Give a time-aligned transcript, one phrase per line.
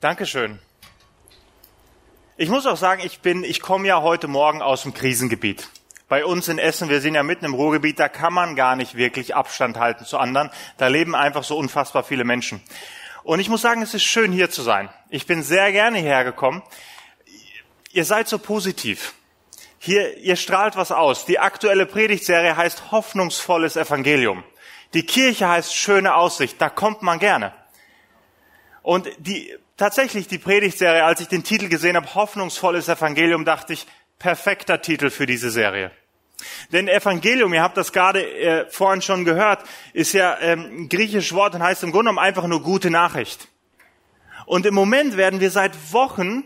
[0.00, 0.58] Dankeschön.
[2.36, 5.70] Ich muss auch sagen, ich bin, ich komme ja heute Morgen aus dem Krisengebiet.
[6.06, 8.96] Bei uns in Essen, wir sind ja mitten im Ruhrgebiet, da kann man gar nicht
[8.96, 10.50] wirklich Abstand halten zu anderen.
[10.76, 12.60] Da leben einfach so unfassbar viele Menschen.
[13.24, 14.90] Und ich muss sagen, es ist schön hier zu sein.
[15.08, 16.62] Ich bin sehr gerne hierher gekommen.
[17.90, 19.14] Ihr seid so positiv.
[19.78, 21.24] Hier, ihr strahlt was aus.
[21.24, 24.44] Die aktuelle Predigtserie heißt hoffnungsvolles Evangelium.
[24.92, 26.60] Die Kirche heißt schöne Aussicht.
[26.60, 27.54] Da kommt man gerne.
[28.82, 33.86] Und die, tatsächlich die Predigtserie, als ich den Titel gesehen habe, hoffnungsvolles Evangelium, dachte ich,
[34.18, 35.90] perfekter Titel für diese Serie.
[36.72, 41.32] Denn Evangelium, ihr habt das gerade äh, vorhin schon gehört, ist ja ähm, ein griechisches
[41.32, 43.48] Wort und heißt im Grunde genommen einfach nur gute Nachricht.
[44.44, 46.44] Und im Moment werden wir seit Wochen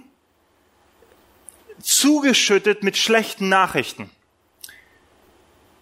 [1.80, 4.10] zugeschüttet mit schlechten Nachrichten.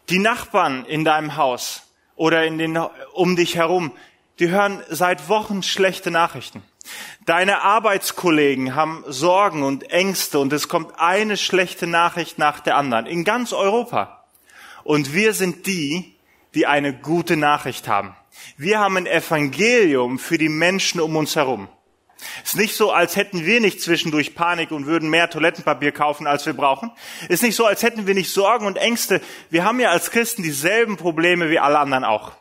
[0.08, 1.82] Die Nachbarn in deinem Haus
[2.16, 2.76] oder in den,
[3.12, 3.92] um dich herum,
[4.38, 6.62] die hören seit Wochen schlechte Nachrichten.
[7.26, 13.06] Deine Arbeitskollegen haben Sorgen und Ängste und es kommt eine schlechte Nachricht nach der anderen
[13.06, 14.24] in ganz Europa.
[14.84, 16.16] Und wir sind die,
[16.54, 18.16] die eine gute Nachricht haben.
[18.56, 21.68] Wir haben ein Evangelium für die Menschen um uns herum.
[22.42, 26.46] Ist nicht so, als hätten wir nicht zwischendurch Panik und würden mehr Toilettenpapier kaufen, als
[26.46, 26.90] wir brauchen.
[27.28, 29.20] Ist nicht so, als hätten wir nicht Sorgen und Ängste.
[29.50, 32.32] Wir haben ja als Christen dieselben Probleme wie alle anderen auch.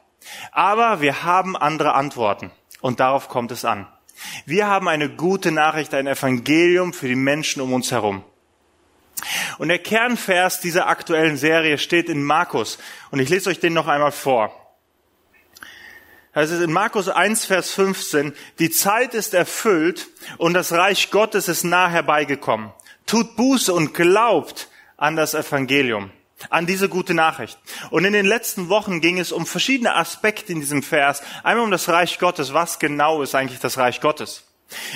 [0.52, 2.52] Aber wir haben andere Antworten.
[2.82, 3.88] Und darauf kommt es an.
[4.46, 8.24] Wir haben eine gute Nachricht, ein Evangelium für die Menschen um uns herum.
[9.58, 12.78] Und der Kernvers dieser aktuellen Serie steht in Markus.
[13.12, 14.52] Und ich lese euch den noch einmal vor.
[16.34, 18.34] Das ist in Markus 1, Vers 15.
[18.60, 22.72] Die Zeit ist erfüllt und das Reich Gottes ist nah herbeigekommen.
[23.08, 26.12] Tut Buße und glaubt an das Evangelium
[26.50, 27.58] an diese gute Nachricht.
[27.90, 31.22] Und in den letzten Wochen ging es um verschiedene Aspekte in diesem Vers.
[31.44, 32.54] Einmal um das Reich Gottes.
[32.54, 34.44] Was genau ist eigentlich das Reich Gottes?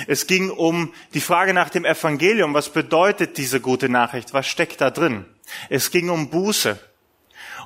[0.06, 2.54] Es ging um die Frage nach dem Evangelium.
[2.54, 4.34] Was bedeutet diese gute Nachricht?
[4.34, 5.24] Was steckt da drin?
[5.68, 6.78] Es ging um Buße.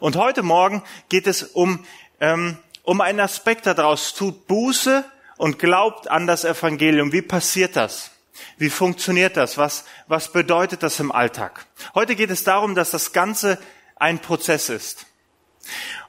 [0.00, 1.84] Und heute Morgen geht es um,
[2.20, 4.14] ähm, um einen Aspekt daraus.
[4.14, 5.04] Tut Buße
[5.37, 7.12] und glaubt an das Evangelium.
[7.12, 8.10] Wie passiert das?
[8.58, 9.58] Wie funktioniert das?
[9.58, 11.66] Was, was bedeutet das im Alltag?
[11.94, 13.58] Heute geht es darum, dass das Ganze
[13.97, 15.06] ein Prozess ist.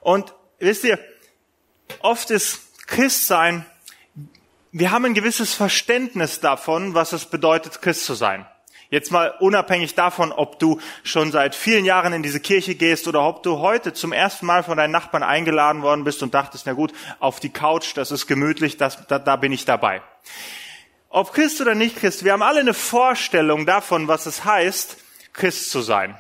[0.02, 1.00] Und wisst ihr,
[2.00, 3.66] oft ist Christsein,
[4.72, 8.46] wir haben ein gewisses Verständnis davon, was es bedeutet, Christ zu sein.
[8.90, 13.22] Jetzt mal unabhängig davon, ob du schon seit vielen Jahren in diese Kirche gehst oder
[13.28, 16.74] ob du heute zum ersten Mal von deinen Nachbarn eingeladen worden bist und dachtest, na
[16.74, 20.02] gut, auf die Couch, das ist gemütlich, das, da, da bin ich dabei.
[21.10, 24.98] Ob Christ oder nicht Christ, wir haben alle eine Vorstellung davon, was es heißt,
[25.34, 26.18] Christ zu sein.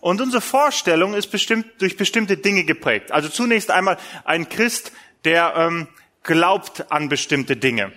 [0.00, 3.12] Und unsere Vorstellung ist bestimmt durch bestimmte Dinge geprägt.
[3.12, 4.92] Also zunächst einmal ein Christ,
[5.24, 5.88] der ähm,
[6.22, 7.92] glaubt an bestimmte Dinge.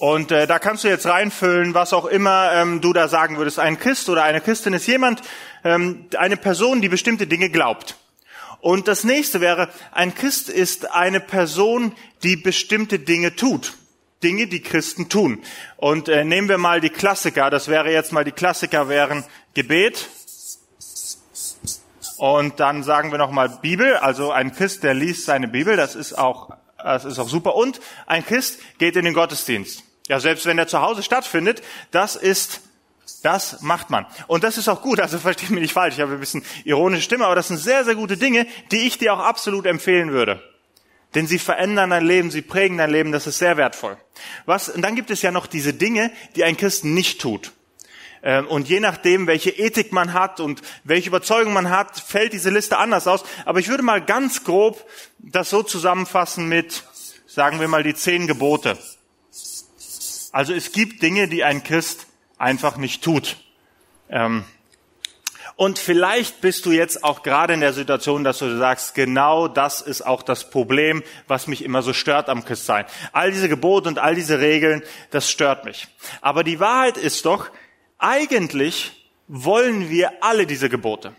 [0.00, 3.58] Und äh, da kannst du jetzt reinfüllen, was auch immer ähm, du da sagen würdest.
[3.58, 5.20] Ein Christ oder eine Christin ist jemand,
[5.62, 7.98] ähm, eine Person, die bestimmte Dinge glaubt.
[8.62, 13.74] Und das nächste wäre, ein Christ ist eine Person, die bestimmte Dinge tut.
[14.22, 15.42] Dinge, die Christen tun.
[15.76, 17.50] Und äh, nehmen wir mal die Klassiker.
[17.50, 19.22] Das wäre jetzt mal die Klassiker wären
[19.52, 20.08] Gebet.
[22.16, 23.96] Und dann sagen wir noch mal Bibel.
[23.96, 25.76] Also ein Christ, der liest seine Bibel.
[25.76, 27.54] Das ist auch, das ist auch super.
[27.54, 29.84] Und ein Christ geht in den Gottesdienst.
[30.08, 32.62] Ja, selbst wenn er zu Hause stattfindet, das ist,
[33.22, 34.06] das macht man.
[34.26, 37.02] Und das ist auch gut, also versteht mich nicht falsch, ich habe ein bisschen ironische
[37.02, 40.42] Stimme, aber das sind sehr, sehr gute Dinge, die ich dir auch absolut empfehlen würde.
[41.14, 43.96] Denn sie verändern dein Leben, sie prägen dein Leben, das ist sehr wertvoll.
[44.46, 47.52] Was, und dann gibt es ja noch diese Dinge, die ein Christen nicht tut.
[48.22, 52.50] Ähm, und je nachdem, welche Ethik man hat und welche Überzeugung man hat, fällt diese
[52.50, 53.24] Liste anders aus.
[53.44, 54.84] Aber ich würde mal ganz grob
[55.18, 56.84] das so zusammenfassen mit,
[57.26, 58.78] sagen wir mal, die zehn Gebote.
[60.32, 62.06] Also es gibt Dinge, die ein Christ
[62.38, 63.36] einfach nicht tut.
[64.08, 64.44] Ähm,
[65.56, 69.82] und vielleicht bist du jetzt auch gerade in der Situation, dass du sagst, genau das
[69.82, 72.86] ist auch das Problem, was mich immer so stört am Christsein.
[73.12, 75.88] All diese Gebote und all diese Regeln, das stört mich.
[76.22, 77.50] Aber die Wahrheit ist doch,
[77.98, 81.14] eigentlich wollen wir alle diese Gebote.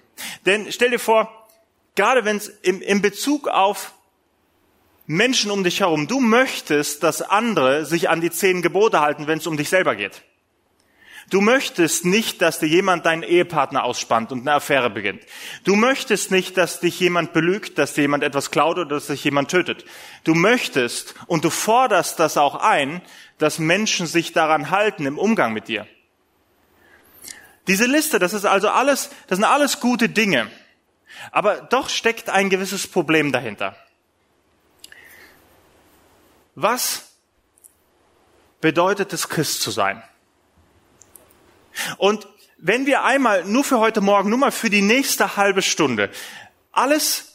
[0.47, 1.47] Denn stell dir vor,
[1.95, 3.93] gerade wenn es im, im Bezug auf
[5.07, 6.07] Menschen um dich herum.
[6.07, 9.95] Du möchtest, dass andere sich an die zehn Gebote halten, wenn es um dich selber
[9.95, 10.21] geht.
[11.29, 15.23] Du möchtest nicht, dass dir jemand deinen Ehepartner ausspannt und eine Affäre beginnt.
[15.63, 19.23] Du möchtest nicht, dass dich jemand belügt, dass dir jemand etwas klaut oder dass dich
[19.23, 19.85] jemand tötet.
[20.25, 23.01] Du möchtest und du forderst das auch ein,
[23.37, 25.87] dass Menschen sich daran halten im Umgang mit dir.
[27.67, 30.51] Diese Liste, das ist also alles, das sind alles gute Dinge.
[31.31, 33.77] Aber doch steckt ein gewisses Problem dahinter.
[36.55, 37.03] Was
[38.59, 40.03] bedeutet es, Christ zu sein?
[41.97, 42.27] Und
[42.57, 46.11] wenn wir einmal nur für heute Morgen, nur mal für die nächste halbe Stunde
[46.71, 47.31] alles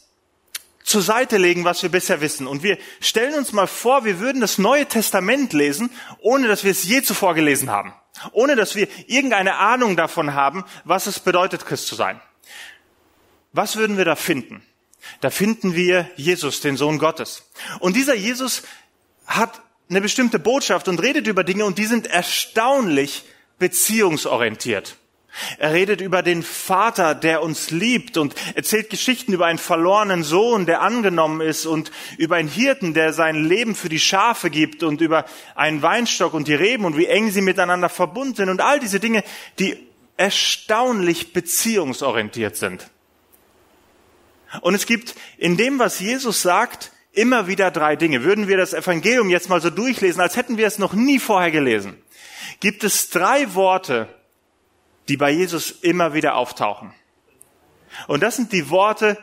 [0.83, 2.47] zur Seite legen, was wir bisher wissen.
[2.47, 6.71] Und wir stellen uns mal vor, wir würden das Neue Testament lesen, ohne dass wir
[6.71, 7.93] es je zuvor gelesen haben.
[8.31, 12.21] Ohne dass wir irgendeine Ahnung davon haben, was es bedeutet, Christ zu sein.
[13.51, 14.63] Was würden wir da finden?
[15.19, 17.43] Da finden wir Jesus, den Sohn Gottes.
[17.79, 18.63] Und dieser Jesus
[19.27, 23.23] hat eine bestimmte Botschaft und redet über Dinge und die sind erstaunlich
[23.59, 24.97] beziehungsorientiert.
[25.59, 30.65] Er redet über den Vater, der uns liebt und erzählt Geschichten über einen verlorenen Sohn,
[30.65, 34.99] der angenommen ist und über einen Hirten, der sein Leben für die Schafe gibt und
[34.99, 38.79] über einen Weinstock und die Reben und wie eng sie miteinander verbunden sind und all
[38.79, 39.23] diese Dinge,
[39.59, 39.77] die
[40.17, 42.89] erstaunlich beziehungsorientiert sind.
[44.61, 48.23] Und es gibt in dem, was Jesus sagt, immer wieder drei Dinge.
[48.23, 51.51] Würden wir das Evangelium jetzt mal so durchlesen, als hätten wir es noch nie vorher
[51.51, 52.01] gelesen,
[52.59, 54.07] gibt es drei Worte,
[55.07, 56.93] die bei Jesus immer wieder auftauchen.
[58.07, 59.17] Und das sind die Worte,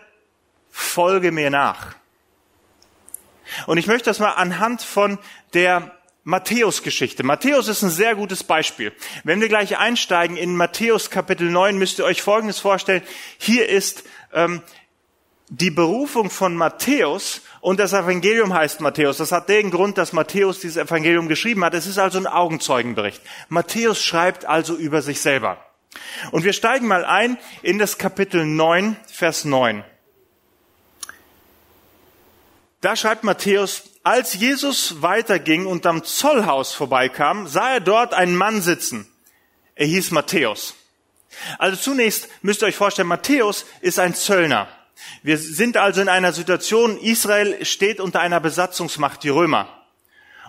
[0.71, 1.95] folge mir nach.
[3.67, 5.19] Und ich möchte das mal anhand von
[5.53, 5.95] der
[6.25, 7.23] Matthäus-Geschichte.
[7.23, 8.93] Matthäus ist ein sehr gutes Beispiel.
[9.23, 13.03] Wenn wir gleich einsteigen in Matthäus Kapitel 9, müsst ihr euch Folgendes vorstellen.
[13.39, 14.63] Hier ist ähm,
[15.49, 19.19] die Berufung von Matthäus und das Evangelium heißt Matthäus.
[19.19, 21.75] Das hat den Grund, dass Matthäus dieses Evangelium geschrieben hat.
[21.75, 23.23] Es ist also ein Augenzeugenbericht.
[23.49, 25.59] Matthäus schreibt also über sich selber.
[26.31, 29.85] Und wir steigen mal ein in das Kapitel 9, Vers 9.
[32.81, 38.61] Da schreibt Matthäus, als Jesus weiterging und am Zollhaus vorbeikam, sah er dort einen Mann
[38.61, 39.07] sitzen.
[39.75, 40.75] Er hieß Matthäus.
[41.59, 44.69] Also zunächst müsst ihr euch vorstellen, Matthäus ist ein Zöllner.
[45.23, 49.69] Wir sind also in einer Situation, Israel steht unter einer Besatzungsmacht, die Römer.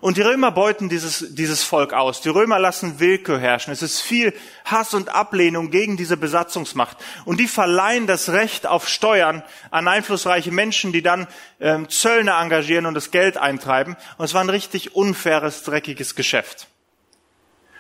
[0.02, 2.22] Und die Römer beuten dieses, dieses Volk aus.
[2.22, 3.72] Die Römer lassen Willkür herrschen.
[3.72, 4.34] Es ist viel
[4.66, 6.98] Hass und Ablehnung gegen diese Besatzungsmacht.
[7.24, 11.28] Und die verleihen das Recht auf Steuern an einflussreiche Menschen, die dann
[11.60, 13.96] ähm, Zöllner engagieren und das Geld eintreiben.
[14.18, 16.68] Und es war ein richtig unfaires, dreckiges Geschäft.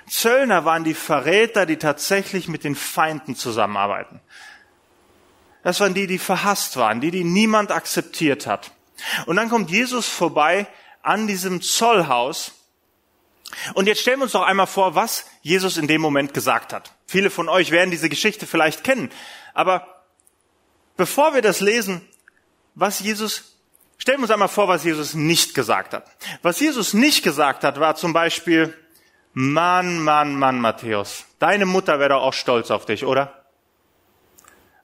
[0.09, 4.21] Zöllner waren die Verräter, die tatsächlich mit den Feinden zusammenarbeiten.
[5.65, 8.69] Das waren die, die verhasst waren, die, die niemand akzeptiert hat.
[9.25, 10.67] Und dann kommt Jesus vorbei
[11.01, 12.51] an diesem Zollhaus.
[13.73, 16.91] Und jetzt stellen wir uns doch einmal vor, was Jesus in dem Moment gesagt hat.
[17.07, 19.09] Viele von euch werden diese Geschichte vielleicht kennen.
[19.55, 20.03] Aber
[20.97, 22.07] bevor wir das lesen,
[22.75, 23.55] was Jesus,
[23.97, 26.05] stellen wir uns einmal vor, was Jesus nicht gesagt hat.
[26.43, 28.71] Was Jesus nicht gesagt hat, war zum Beispiel,
[29.33, 33.44] Mann, Mann, Mann, Matthäus, deine Mutter wäre doch auch stolz auf dich, oder?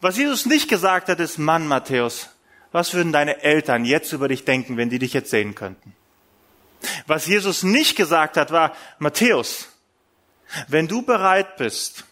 [0.02, 2.30] Was Jesus nicht gesagt hat, ist, Mann, Matthäus,
[2.72, 5.96] was würden deine Eltern jetzt über dich denken, wenn die dich jetzt sehen könnten?
[7.06, 9.70] Was Jesus nicht gesagt hat, war, Matthäus,
[10.68, 12.06] wenn du bereit bist,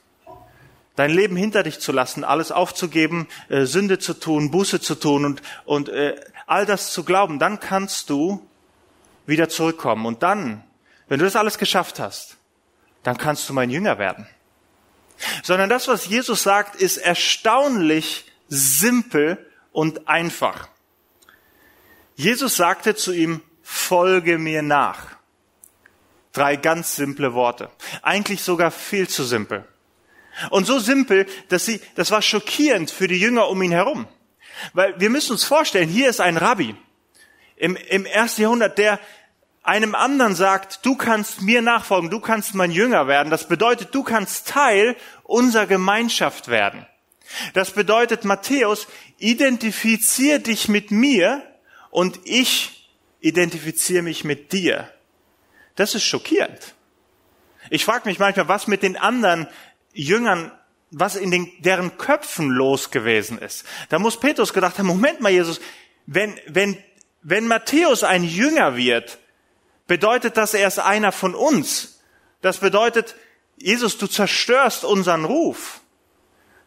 [0.95, 5.25] dein Leben hinter dich zu lassen, alles aufzugeben, äh, Sünde zu tun, Buße zu tun
[5.25, 6.15] und, und äh,
[6.45, 8.45] all das zu glauben, dann kannst du
[9.25, 10.05] wieder zurückkommen.
[10.05, 10.63] Und dann,
[11.07, 12.37] wenn du das alles geschafft hast,
[13.01, 14.27] dann kannst du mein Jünger werden.
[15.43, 19.37] Sondern das, was Jesus sagt, ist erstaunlich simpel
[19.71, 20.69] und einfach.
[22.15, 25.07] Jesus sagte zu ihm, folge mir nach.
[26.33, 27.69] Drei ganz simple Worte.
[28.01, 29.65] Eigentlich sogar viel zu simpel.
[30.51, 34.07] Und so simpel, dass sie, das war schockierend für die Jünger um ihn herum.
[34.73, 36.75] Weil wir müssen uns vorstellen, hier ist ein Rabbi
[37.55, 38.99] im, im ersten Jahrhundert, der
[39.69, 43.29] einem anderen sagt, du kannst mir nachfolgen, du kannst mein Jünger werden.
[43.29, 46.87] Das bedeutet, du kannst Teil unserer Gemeinschaft werden.
[47.53, 48.87] Das bedeutet, Matthäus,
[49.19, 51.43] identifizier dich mit mir
[51.91, 54.91] und ich identifiziere mich mit dir.
[55.75, 56.73] Das ist schockierend.
[57.69, 59.47] Ich frage mich manchmal, was mit den anderen
[59.93, 60.51] Jüngern,
[60.89, 63.65] was in den, deren Köpfen los gewesen ist.
[63.89, 65.61] Da muss Petrus gedacht haben, Moment mal, Jesus,
[66.07, 66.75] wenn, wenn,
[67.21, 69.19] wenn Matthäus ein Jünger wird,
[69.89, 71.99] bedeutet das, er ist einer von uns.
[72.41, 73.15] Das bedeutet,
[73.57, 75.81] Jesus, du zerstörst unseren Ruf.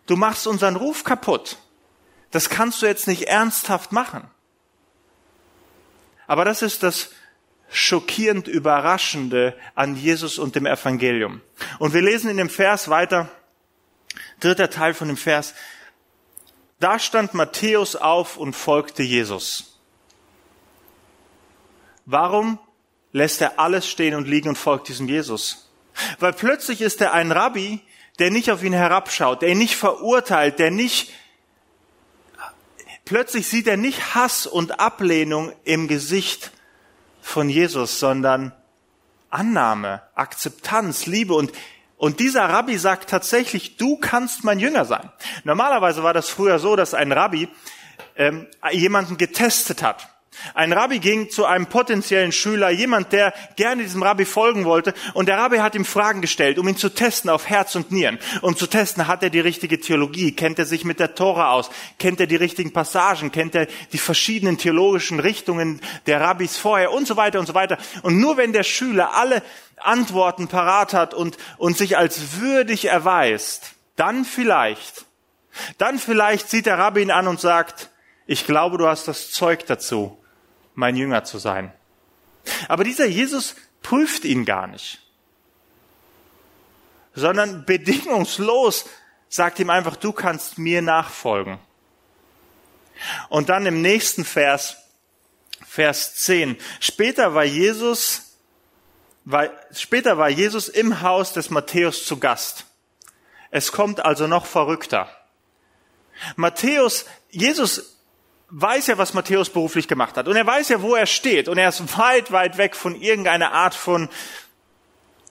[0.06, 1.56] Du machst unseren Ruf kaputt.
[2.32, 4.28] Das kannst du jetzt nicht ernsthaft machen.
[6.26, 7.10] Aber das ist das
[7.70, 11.40] schockierend Überraschende an Jesus und dem Evangelium.
[11.78, 13.30] Und wir lesen in dem Vers weiter,
[14.40, 15.54] dritter Teil von dem Vers,
[16.80, 19.78] da stand Matthäus auf und folgte Jesus.
[22.04, 22.58] Warum
[23.12, 25.70] lässt er alles stehen und liegen und folgt diesem Jesus?
[26.18, 27.80] Weil plötzlich ist er ein Rabbi,
[28.18, 31.12] der nicht auf ihn herabschaut, der ihn nicht verurteilt, der nicht
[33.04, 36.50] plötzlich sieht er nicht Hass und Ablehnung im Gesicht
[37.20, 38.52] von Jesus, sondern
[39.30, 41.52] Annahme, Akzeptanz, Liebe und
[42.02, 45.12] und dieser Rabbi sagt tatsächlich, du kannst mein Jünger sein.
[45.44, 47.48] Normalerweise war das früher so, dass ein Rabbi
[48.16, 50.08] ähm, jemanden getestet hat.
[50.54, 55.26] Ein Rabbi ging zu einem potenziellen Schüler, jemand, der gerne diesem Rabbi folgen wollte, und
[55.28, 58.18] der Rabbi hat ihm Fragen gestellt, um ihn zu testen auf Herz und Nieren.
[58.40, 61.70] Um zu testen, hat er die richtige Theologie, kennt er sich mit der Tora aus,
[61.98, 66.92] kennt er die richtigen Passagen, kennt er die verschiedenen theologischen Richtungen der Rabbis vorher?
[66.92, 67.76] Und so weiter und so weiter.
[68.02, 69.42] Und nur wenn der Schüler alle
[69.76, 75.04] Antworten parat hat und, und sich als würdig erweist, dann vielleicht,
[75.76, 77.90] dann vielleicht sieht der Rabbi ihn an und sagt,
[78.26, 80.16] ich glaube, du hast das Zeug dazu
[80.74, 81.72] mein Jünger zu sein.
[82.68, 85.02] Aber dieser Jesus prüft ihn gar nicht,
[87.14, 88.86] sondern bedingungslos
[89.28, 91.58] sagt ihm einfach, du kannst mir nachfolgen.
[93.28, 94.76] Und dann im nächsten Vers,
[95.66, 98.36] Vers 10, später war Jesus,
[99.24, 102.66] war, später war Jesus im Haus des Matthäus zu Gast.
[103.50, 105.08] Es kommt also noch verrückter.
[106.36, 107.91] Matthäus, Jesus
[108.52, 110.28] weiß ja, was Matthäus beruflich gemacht hat.
[110.28, 111.48] Und er weiß ja, wo er steht.
[111.48, 114.10] Und er ist weit, weit weg von irgendeiner Art von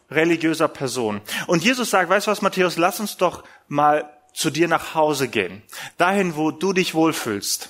[0.09, 1.21] religiöser Person.
[1.47, 5.27] Und Jesus sagt, weißt du was, Matthäus, lass uns doch mal zu dir nach Hause
[5.27, 5.61] gehen.
[5.97, 7.69] Dahin, wo du dich wohlfühlst.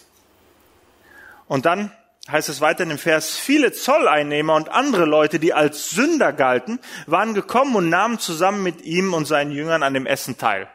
[1.47, 1.91] Und dann
[2.29, 6.79] heißt es weiter in dem Vers, viele Zolleinnehmer und andere Leute, die als Sünder galten,
[7.07, 10.69] waren gekommen und nahmen zusammen mit ihm und seinen Jüngern an dem Essen teil.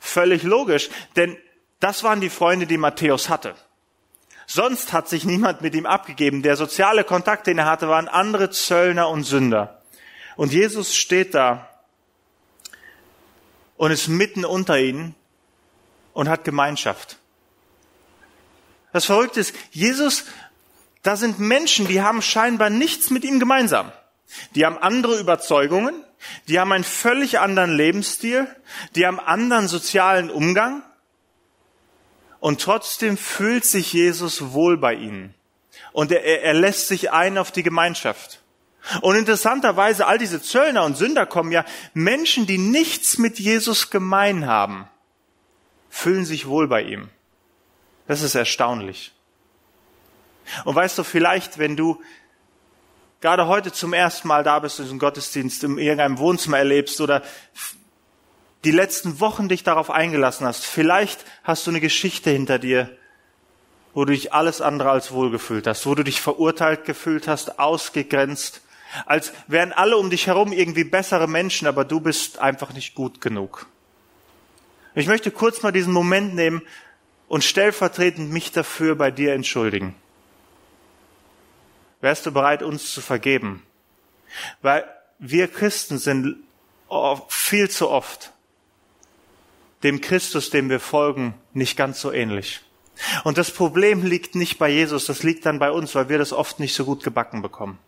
[0.00, 1.36] Völlig logisch, denn
[1.80, 3.54] das waren die Freunde, die Matthäus hatte.
[4.46, 6.42] Sonst hat sich niemand mit ihm abgegeben.
[6.42, 9.82] Der soziale Kontakt, den er hatte, waren andere Zöllner und Sünder.
[10.36, 11.68] Und Jesus steht da
[13.76, 15.14] und ist mitten unter ihnen
[16.14, 17.18] und hat Gemeinschaft.
[18.92, 20.24] Das Verrückte ist, Jesus,
[21.02, 23.92] da sind Menschen, die haben scheinbar nichts mit ihm gemeinsam.
[24.54, 25.94] Die haben andere Überzeugungen,
[26.48, 28.46] die haben einen völlig anderen Lebensstil,
[28.94, 30.82] die haben anderen sozialen Umgang,
[32.40, 35.34] und trotzdem fühlt sich Jesus wohl bei ihnen.
[35.92, 38.40] Und er, er lässt sich ein auf die Gemeinschaft.
[39.02, 41.64] Und interessanterweise, all diese Zöllner und Sünder kommen ja,
[41.94, 44.88] Menschen, die nichts mit Jesus gemein haben,
[45.90, 47.08] fühlen sich wohl bei ihm.
[48.06, 49.12] Das ist erstaunlich.
[50.64, 52.00] Und weißt du, vielleicht, wenn du
[53.20, 57.22] gerade heute zum ersten Mal da bist, in diesem Gottesdienst, in irgendeinem Wohnzimmer erlebst oder
[58.64, 60.64] die letzten Wochen dich darauf eingelassen hast.
[60.66, 62.90] Vielleicht hast du eine Geschichte hinter dir,
[63.94, 68.62] wo du dich alles andere als wohlgefühlt hast, wo du dich verurteilt gefühlt hast, ausgegrenzt,
[69.06, 73.20] als wären alle um dich herum irgendwie bessere Menschen, aber du bist einfach nicht gut
[73.20, 73.66] genug.
[74.94, 76.62] Ich möchte kurz mal diesen Moment nehmen
[77.28, 79.94] und stellvertretend mich dafür bei dir entschuldigen.
[82.00, 83.62] Wärst du bereit, uns zu vergeben?
[84.62, 84.84] Weil
[85.18, 86.36] wir Christen sind
[87.28, 88.32] viel zu oft
[89.82, 92.60] dem Christus, dem wir folgen, nicht ganz so ähnlich.
[93.24, 96.32] Und das Problem liegt nicht bei Jesus, das liegt dann bei uns, weil wir das
[96.32, 97.78] oft nicht so gut gebacken bekommen.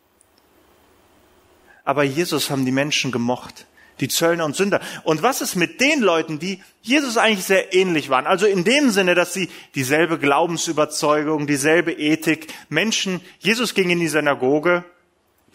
[1.84, 3.66] Aber Jesus haben die Menschen gemocht,
[3.98, 4.80] die Zöllner und Sünder.
[5.02, 8.26] Und was ist mit den Leuten, die Jesus eigentlich sehr ähnlich waren?
[8.26, 14.08] Also in dem Sinne, dass sie dieselbe Glaubensüberzeugung, dieselbe Ethik, Menschen, Jesus ging in die
[14.08, 14.84] Synagoge,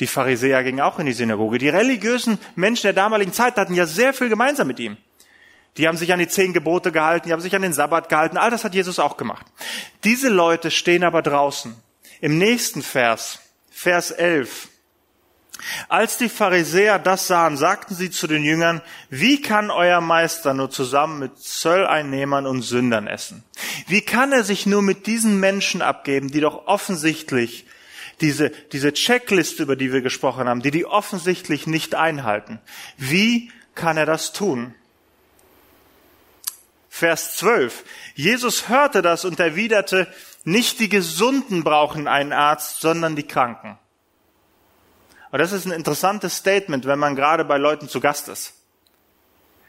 [0.01, 1.58] die Pharisäer gingen auch in die Synagoge.
[1.58, 4.98] Die religiösen Menschen der damaligen Zeit hatten ja sehr viel gemeinsam mit ihm.
[5.77, 8.38] Die haben sich an die zehn Gebote gehalten, die haben sich an den Sabbat gehalten.
[8.38, 9.46] All das hat Jesus auch gemacht.
[10.03, 11.75] Diese Leute stehen aber draußen.
[12.22, 13.39] Im nächsten Vers,
[13.70, 14.70] Vers 11.
[15.88, 20.70] Als die Pharisäer das sahen, sagten sie zu den Jüngern, wie kann euer Meister nur
[20.70, 23.44] zusammen mit Zölleinnehmern und Sündern essen?
[23.88, 27.65] Wie kann er sich nur mit diesen Menschen abgeben, die doch offensichtlich
[28.22, 32.60] diese, diese Checkliste, über die wir gesprochen haben, die die offensichtlich nicht einhalten?
[32.98, 34.74] Wie kann er das tun?
[36.96, 37.84] Vers 12.
[38.14, 40.08] Jesus hörte das und erwiderte,
[40.46, 43.78] nicht die Gesunden brauchen einen Arzt, sondern die Kranken.
[45.30, 48.54] Und das ist ein interessantes Statement, wenn man gerade bei Leuten zu Gast ist.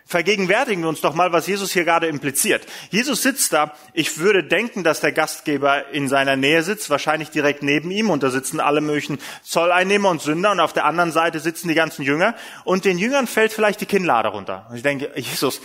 [0.05, 2.65] Vergegenwärtigen wir uns doch mal, was Jesus hier gerade impliziert.
[2.91, 3.75] Jesus sitzt da.
[3.93, 8.09] Ich würde denken, dass der Gastgeber in seiner Nähe sitzt, wahrscheinlich direkt neben ihm.
[8.09, 10.53] Und da sitzen alle möglichen Zolleinnehmer und Sünder.
[10.53, 12.37] Und auf der anderen Seite sitzen die ganzen Jünger.
[12.63, 14.69] Und den Jüngern fällt vielleicht die Kinnlade runter.
[14.71, 15.61] Und ich denke, Jesus,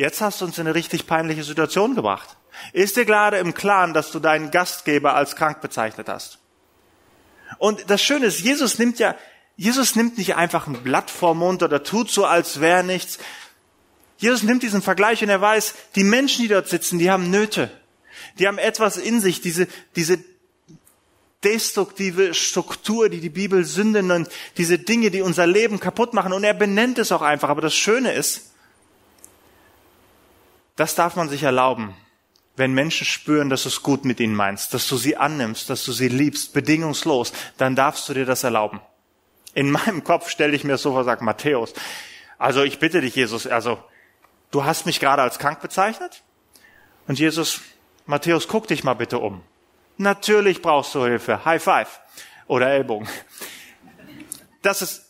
[0.00, 2.38] Jetzt hast du uns in eine richtig peinliche Situation gebracht.
[2.72, 6.38] Ist dir gerade im Klaren, dass du deinen Gastgeber als krank bezeichnet hast?
[7.58, 9.14] Und das Schöne ist, Jesus nimmt ja,
[9.58, 13.18] Jesus nimmt nicht einfach ein Blatt vor Mund oder tut so, als wäre nichts.
[14.16, 17.70] Jesus nimmt diesen Vergleich und er weiß, die Menschen, die dort sitzen, die haben Nöte.
[18.38, 20.18] Die haben etwas in sich, diese, diese
[21.44, 26.32] destruktive Struktur, die die Bibel Sünde nennt, diese Dinge, die unser Leben kaputt machen.
[26.32, 27.50] Und er benennt es auch einfach.
[27.50, 28.49] Aber das Schöne ist,
[30.80, 31.94] das darf man sich erlauben,
[32.56, 35.84] wenn Menschen spüren, dass du es gut mit ihnen meinst, dass du sie annimmst, dass
[35.84, 38.80] du sie liebst, bedingungslos, dann darfst du dir das erlauben.
[39.52, 41.74] In meinem Kopf stelle ich mir so vor, sagt Matthäus,
[42.38, 43.78] also ich bitte dich, Jesus, also
[44.52, 46.22] du hast mich gerade als krank bezeichnet?
[47.06, 47.60] Und Jesus,
[48.06, 49.42] Matthäus, guck dich mal bitte um.
[49.98, 51.44] Natürlich brauchst du Hilfe.
[51.44, 52.00] High five.
[52.46, 53.06] Oder Ellbogen.
[54.62, 55.09] Das ist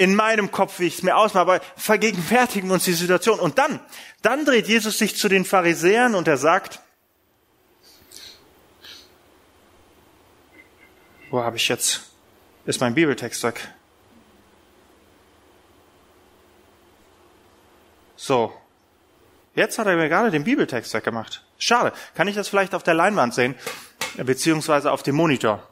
[0.00, 3.38] in meinem Kopf, wie ich es mir ausmache, aber vergegenwärtigen uns die Situation.
[3.38, 3.80] Und dann,
[4.22, 6.80] dann dreht Jesus sich zu den Pharisäern und er sagt,
[11.28, 12.00] wo habe ich jetzt,
[12.64, 13.68] ist mein Bibeltext weg?
[18.16, 18.54] So.
[19.54, 21.44] Jetzt hat er mir gerade den Bibeltext weggemacht.
[21.58, 21.92] Schade.
[22.14, 23.54] Kann ich das vielleicht auf der Leinwand sehen?
[24.16, 25.62] Beziehungsweise auf dem Monitor?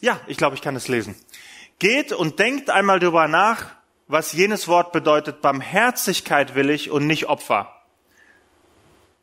[0.00, 1.14] Ja, ich glaube, ich kann es lesen.
[1.78, 3.66] Geht und denkt einmal darüber nach,
[4.08, 5.42] was jenes Wort bedeutet.
[5.42, 7.72] Barmherzigkeit will ich und nicht Opfer.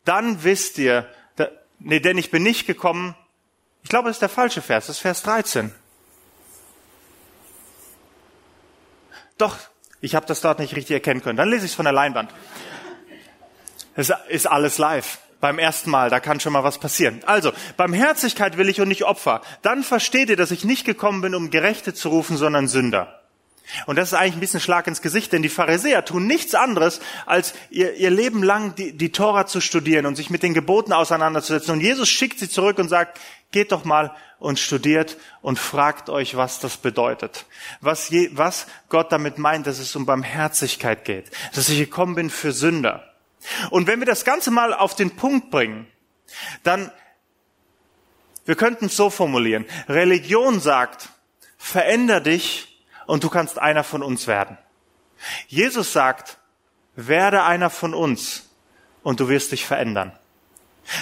[0.05, 3.15] Dann wisst ihr, da, nee, denn ich bin nicht gekommen.
[3.81, 4.87] Ich glaube, das ist der falsche Vers.
[4.87, 5.73] Das ist Vers 13.
[9.37, 9.57] Doch,
[10.01, 11.37] ich habe das dort nicht richtig erkennen können.
[11.37, 12.33] Dann lese ich es von der Leinwand.
[13.95, 15.19] Es ist alles live.
[15.43, 17.19] Beim ersten Mal, da kann schon mal was passieren.
[17.25, 19.41] Also, Barmherzigkeit will ich und nicht Opfer.
[19.61, 23.19] Dann versteht ihr, dass ich nicht gekommen bin, um Gerechte zu rufen, sondern Sünder.
[23.85, 27.01] Und das ist eigentlich ein bisschen Schlag ins Gesicht, denn die Pharisäer tun nichts anderes,
[27.25, 30.93] als ihr, ihr Leben lang die, die Tora zu studieren und sich mit den Geboten
[30.93, 31.73] auseinanderzusetzen.
[31.73, 33.19] Und Jesus schickt sie zurück und sagt,
[33.51, 37.47] geht doch mal und studiert und fragt euch, was das bedeutet.
[37.81, 41.31] Was, je, was Gott damit meint, dass es um Barmherzigkeit geht.
[41.53, 43.12] Dass ich gekommen bin für Sünder.
[43.69, 45.87] Und wenn wir das Ganze mal auf den Punkt bringen,
[46.63, 46.91] dann,
[48.45, 49.65] wir könnten es so formulieren.
[49.87, 51.09] Religion sagt,
[51.57, 54.57] veränder dich und du kannst einer von uns werden.
[55.47, 56.37] Jesus sagt,
[56.95, 58.49] werde einer von uns
[59.01, 60.17] und du wirst dich verändern.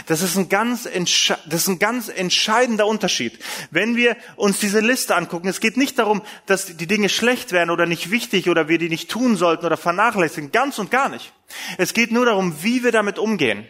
[0.06, 3.40] Das ist ein ganz, das ist ein ganz entscheidender Unterschied.
[3.72, 7.72] Wenn wir uns diese Liste angucken, es geht nicht darum, dass die Dinge schlecht werden
[7.72, 10.52] oder nicht wichtig oder wir die nicht tun sollten oder vernachlässigen.
[10.52, 11.34] Ganz und gar nicht.
[11.78, 13.68] Es geht nur darum, wie wir damit umgehen.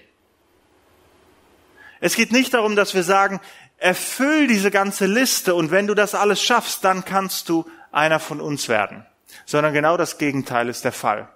[2.01, 3.39] Es geht nicht darum, dass wir sagen,
[3.77, 8.41] erfüll diese ganze Liste und wenn du das alles schaffst, dann kannst du einer von
[8.41, 9.05] uns werden.
[9.45, 11.29] Sondern genau das Gegenteil ist der Fall.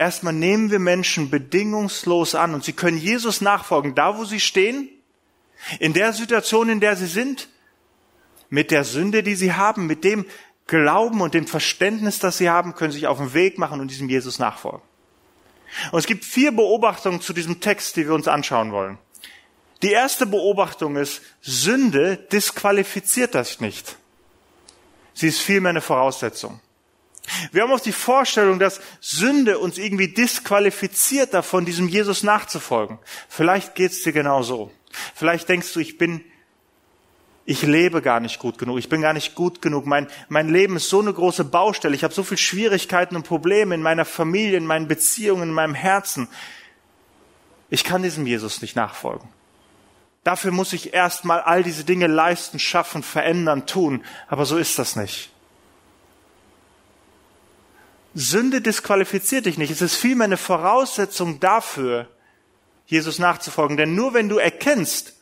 [0.00, 4.88] Erstmal nehmen wir Menschen bedingungslos an und sie können Jesus nachfolgen, da wo sie stehen,
[5.78, 7.48] in der Situation, in der sie sind,
[8.48, 10.24] mit der Sünde, die sie haben, mit dem
[10.66, 13.90] Glauben und dem Verständnis, das sie haben, können sie sich auf den Weg machen und
[13.90, 14.80] diesem Jesus nachfolgen.
[15.92, 18.96] Und es gibt vier Beobachtungen zu diesem Text, die wir uns anschauen wollen.
[19.82, 23.96] Die erste Beobachtung ist, Sünde disqualifiziert das nicht.
[25.12, 26.58] Sie ist vielmehr eine Voraussetzung.
[27.52, 32.98] Wir haben auch die Vorstellung, dass Sünde uns irgendwie disqualifiziert davon, diesem Jesus nachzufolgen.
[33.28, 34.70] Vielleicht geht's dir genau so.
[35.14, 36.24] Vielleicht denkst du, ich bin,
[37.44, 38.78] ich lebe gar nicht gut genug.
[38.78, 39.86] Ich bin gar nicht gut genug.
[39.86, 41.94] Mein, mein Leben ist so eine große Baustelle.
[41.94, 45.74] Ich habe so viele Schwierigkeiten und Probleme in meiner Familie, in meinen Beziehungen, in meinem
[45.74, 46.28] Herzen.
[47.68, 49.28] Ich kann diesem Jesus nicht nachfolgen.
[50.24, 54.04] Dafür muss ich erstmal all diese Dinge leisten, schaffen, verändern, tun.
[54.28, 55.30] Aber so ist das nicht.
[58.14, 59.70] Sünde disqualifiziert dich nicht.
[59.70, 62.08] Es ist vielmehr eine Voraussetzung dafür,
[62.86, 63.76] Jesus nachzufolgen.
[63.76, 65.14] Denn nur wenn du erkennst,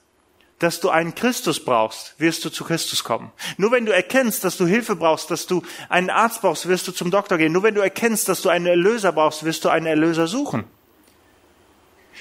[0.59, 3.31] dass du einen Christus brauchst, wirst du zu Christus kommen.
[3.59, 6.93] Nur wenn du erkennst, dass du Hilfe brauchst, dass du einen Arzt brauchst, wirst du
[6.93, 7.53] zum Doktor gehen.
[7.53, 10.65] Nur wenn du erkennst, dass du einen Erlöser brauchst, wirst du einen Erlöser suchen.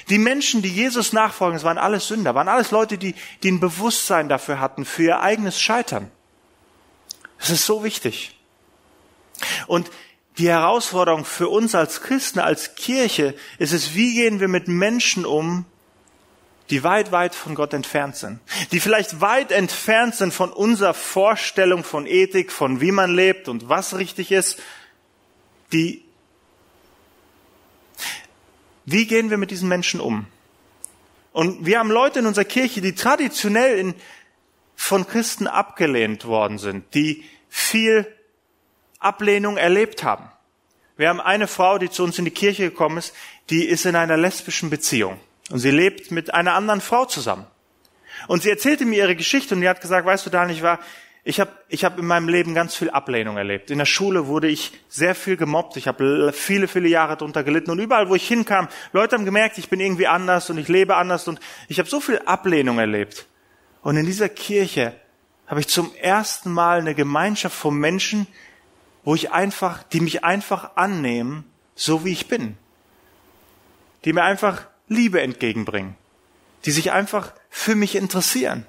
[0.10, 3.60] Die Menschen, die Jesus nachfolgen, es waren alles Sünder, waren alles Leute, die, die ein
[3.60, 6.12] Bewusstsein dafür hatten, für ihr eigenes Scheitern.
[7.40, 8.38] Das ist so wichtig.
[9.66, 9.90] Und
[10.38, 15.26] die Herausforderung für uns als Christen, als Kirche, ist es, wie gehen wir mit Menschen
[15.26, 15.65] um,
[16.69, 18.39] die weit, weit von Gott entfernt sind,
[18.71, 23.69] die vielleicht weit entfernt sind von unserer Vorstellung von Ethik, von wie man lebt und
[23.69, 24.60] was richtig ist,
[25.73, 26.04] die,
[28.86, 30.28] wie gehen wir mit diesen Menschen um?
[31.32, 33.95] Und wir haben Leute in unserer Kirche, die traditionell in,
[34.76, 38.08] von Christen abgelehnt worden sind, die viel
[39.00, 40.30] Ablehnung erlebt haben.
[40.96, 43.14] Wir haben eine Frau, die zu uns in die Kirche gekommen ist,
[43.50, 45.20] die ist in einer lesbischen Beziehung.
[45.50, 47.46] Und sie lebt mit einer anderen Frau zusammen.
[48.28, 50.80] Und sie erzählte mir ihre Geschichte und die hat gesagt, weißt du, Daniel, ich war
[51.28, 53.70] ich habe ich hab in meinem Leben ganz viel Ablehnung erlebt.
[53.70, 55.76] In der Schule wurde ich sehr viel gemobbt.
[55.76, 57.70] Ich habe viele, viele Jahre darunter gelitten.
[57.70, 60.96] Und überall, wo ich hinkam, Leute haben gemerkt, ich bin irgendwie anders und ich lebe
[60.96, 61.28] anders.
[61.28, 63.26] Und ich habe so viel Ablehnung erlebt.
[63.82, 64.94] Und in dieser Kirche
[65.48, 68.26] habe ich zum ersten Mal eine Gemeinschaft von Menschen,
[69.08, 72.58] wo ich einfach, die mich einfach annehmen, so wie ich bin.
[74.04, 75.96] Die mir einfach Liebe entgegenbringen.
[76.65, 78.65] Die sich einfach für mich interessieren.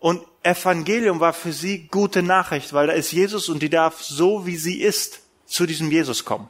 [0.00, 4.46] Und Evangelium war für sie gute Nachricht, weil da ist Jesus und die darf so,
[4.46, 6.48] wie sie ist, zu diesem Jesus kommen.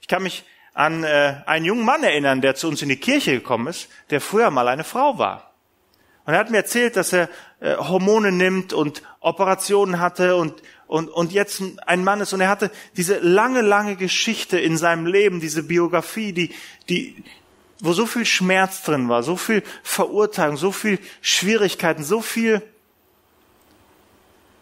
[0.00, 3.32] Ich kann mich an äh, einen jungen Mann erinnern, der zu uns in die Kirche
[3.32, 5.47] gekommen ist, der früher mal eine Frau war.
[6.28, 11.08] Und er hat mir erzählt, dass er äh, Hormone nimmt und Operationen hatte und, und,
[11.08, 12.34] und jetzt ein Mann ist.
[12.34, 16.54] Und er hatte diese lange, lange Geschichte in seinem Leben, diese Biografie, die,
[16.90, 17.24] die,
[17.80, 22.60] wo so viel Schmerz drin war, so viel Verurteilung, so viel Schwierigkeiten, so viel,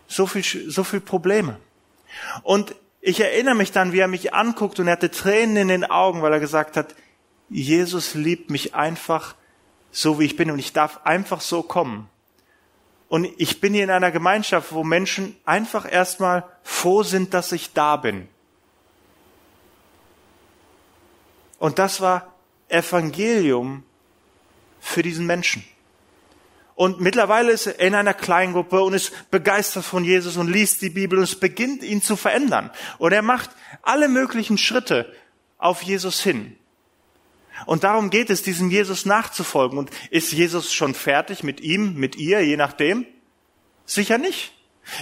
[0.07, 1.59] so viel, so viel Probleme.
[2.45, 5.85] Und ich erinnere mich dann, wie er mich anguckt und er hatte Tränen in den
[5.85, 6.95] Augen, weil er gesagt hat,
[7.49, 9.35] Jesus liebt mich einfach
[9.91, 12.09] so, wie ich bin und ich darf einfach so kommen.
[13.09, 17.73] Und ich bin hier in einer Gemeinschaft, wo Menschen einfach erstmal froh sind, dass ich
[17.73, 18.29] da bin.
[21.59, 22.35] Und das war
[22.69, 23.85] Evangelium
[24.81, 25.65] für diesen Menschen.
[26.75, 30.91] Und mittlerweile ist er in einer Kleingruppe und ist begeistert von Jesus und liest die
[30.91, 32.71] Bibel und es beginnt ihn zu verändern.
[32.99, 35.11] Und er macht alle möglichen Schritte
[35.57, 36.57] auf Jesus hin.
[37.65, 39.79] Und darum geht es, diesem Jesus nachzufolgen.
[39.79, 43.07] Und ist Jesus schon fertig mit ihm, mit ihr, je nachdem?
[43.87, 44.53] Sicher nicht.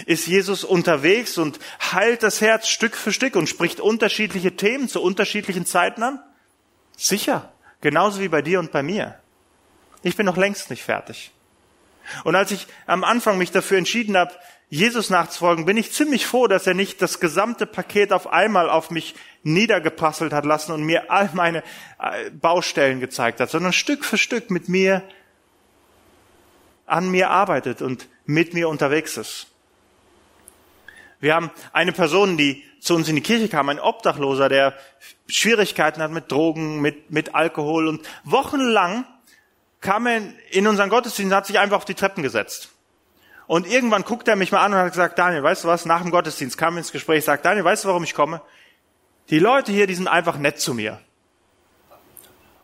[0.07, 1.59] Ist Jesus unterwegs und
[1.93, 6.21] heilt das Herz Stück für Stück und spricht unterschiedliche Themen zu unterschiedlichen Zeiten an?
[6.97, 7.53] Sicher.
[7.81, 9.19] Genauso wie bei dir und bei mir.
[10.03, 11.33] Ich bin noch längst nicht fertig.
[12.25, 14.33] Und als ich am Anfang mich dafür entschieden habe,
[14.71, 18.91] Jesus nachzufolgen, bin ich ziemlich froh, dass er nicht das gesamte Paket auf einmal auf
[18.91, 21.63] mich niedergeprasselt hat lassen und mir all meine
[21.99, 25.03] äh, Baustellen gezeigt hat, sondern Stück für Stück mit mir
[26.87, 29.47] an mir arbeitet und mit mir unterwegs ist.
[31.21, 34.75] Wir haben eine Person, die zu uns in die Kirche kam, ein Obdachloser, der
[35.27, 39.07] Schwierigkeiten hat mit Drogen, mit, mit Alkohol und wochenlang
[39.81, 42.74] kam er in unseren Gottesdienst und hat sich einfach auf die Treppen gesetzt.
[43.47, 45.85] Und irgendwann guckt er mich mal an und hat gesagt, Daniel, weißt du was?
[45.85, 48.41] Nach dem Gottesdienst kam er ins Gespräch, sagt, Daniel, weißt du, warum ich komme?
[49.31, 51.01] Die Leute hier, die sind einfach nett zu mir.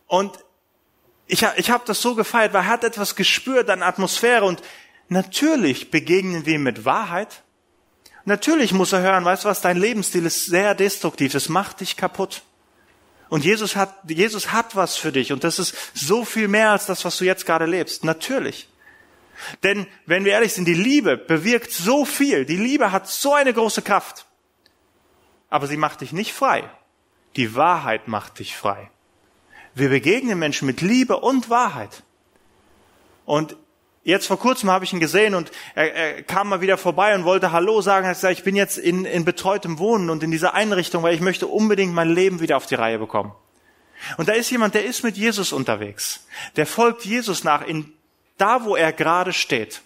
[0.06, 0.38] Und
[1.26, 4.62] ich, ich habe das so gefeiert, weil er hat etwas gespürt an Atmosphäre und
[5.08, 7.42] natürlich begegnen wir ihm mit Wahrheit,
[8.24, 11.96] Natürlich muss er hören, weißt du was, dein Lebensstil ist sehr destruktiv, es macht dich
[11.96, 12.42] kaputt.
[13.28, 16.86] Und Jesus hat, Jesus hat was für dich und das ist so viel mehr als
[16.86, 18.04] das, was du jetzt gerade lebst.
[18.04, 18.68] Natürlich.
[19.62, 22.44] Denn wenn wir ehrlich sind, die Liebe bewirkt so viel.
[22.44, 24.26] Die Liebe hat so eine große Kraft.
[25.48, 26.68] Aber sie macht dich nicht frei.
[27.36, 28.90] Die Wahrheit macht dich frei.
[29.74, 32.02] Wir begegnen Menschen mit Liebe und Wahrheit.
[33.24, 33.56] Und
[34.02, 37.24] Jetzt vor kurzem habe ich ihn gesehen und er, er kam mal wieder vorbei und
[37.24, 38.06] wollte Hallo sagen.
[38.06, 41.14] Er hat gesagt, ich bin jetzt in, in betreutem Wohnen und in dieser Einrichtung, weil
[41.14, 43.34] ich möchte unbedingt mein Leben wieder auf die Reihe bekommen.
[44.16, 46.26] Und da ist jemand, der ist mit Jesus unterwegs.
[46.56, 47.92] Der folgt Jesus nach in
[48.40, 49.82] da, wo er gerade steht.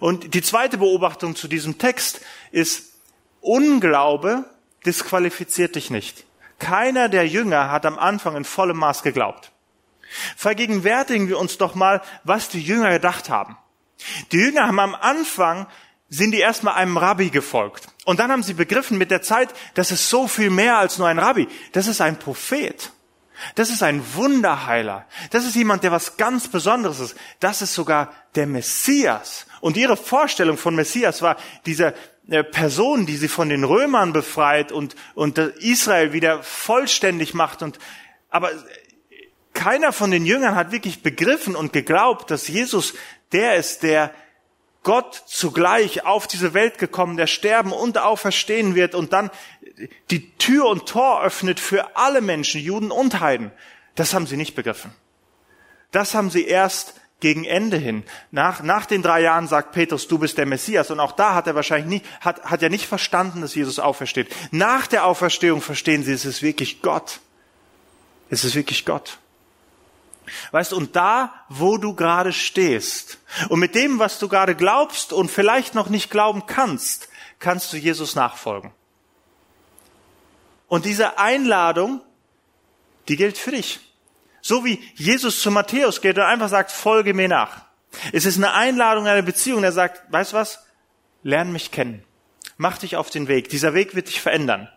[0.00, 2.94] Und die zweite Beobachtung zu diesem Text ist,
[3.40, 4.44] Unglaube
[4.86, 6.24] disqualifiziert dich nicht.
[6.58, 9.50] Keiner der Jünger hat am Anfang in vollem Maß geglaubt.
[10.36, 13.56] Vergegenwärtigen wir uns doch mal, was die Jünger gedacht haben.
[14.32, 15.66] Die Jünger haben am Anfang
[16.08, 17.88] sind die erstmal einem Rabbi gefolgt.
[18.04, 21.08] Und dann haben sie begriffen mit der Zeit, das ist so viel mehr als nur
[21.08, 21.48] ein Rabbi.
[21.72, 22.92] Das ist ein Prophet.
[23.54, 25.06] Das ist ein Wunderheiler.
[25.30, 27.16] Das ist jemand, der was ganz Besonderes ist.
[27.40, 29.46] Das ist sogar der Messias.
[29.60, 31.94] Und ihre Vorstellung von Messias war diese
[32.28, 37.62] äh, Person, die sie von den Römern befreit und, und Israel wieder vollständig macht.
[37.62, 37.78] Und,
[38.30, 38.50] aber
[39.52, 42.94] keiner von den Jüngern hat wirklich begriffen und geglaubt, dass Jesus
[43.32, 44.12] der ist, der
[44.84, 49.30] Gott zugleich auf diese Welt gekommen, der sterben und auferstehen wird und dann
[50.10, 53.50] die Tür und Tor öffnet für alle Menschen, Juden und Heiden.
[53.94, 54.92] Das haben sie nicht begriffen.
[55.90, 58.04] Das haben sie erst gegen Ende hin.
[58.32, 60.90] Nach, nach den drei Jahren sagt Petrus, du bist der Messias.
[60.90, 64.28] Und auch da hat er wahrscheinlich nicht, hat, hat er nicht verstanden, dass Jesus aufersteht.
[64.50, 67.20] Nach der Auferstehung verstehen sie, es ist wirklich Gott.
[68.30, 69.18] Es ist wirklich Gott.
[70.50, 75.30] Weißt, und da, wo du gerade stehst und mit dem, was du gerade glaubst und
[75.30, 77.08] vielleicht noch nicht glauben kannst,
[77.38, 78.72] kannst du Jesus nachfolgen.
[80.74, 82.00] Und diese Einladung,
[83.06, 83.78] die gilt für dich.
[84.40, 87.64] So wie Jesus zu Matthäus geht und einfach sagt, folge mir nach.
[88.10, 90.66] Es ist eine Einladung, eine Beziehung, der sagt, weißt was?
[91.22, 92.02] Lern mich kennen.
[92.56, 93.50] Mach dich auf den Weg.
[93.50, 94.68] Dieser Weg wird dich verändern.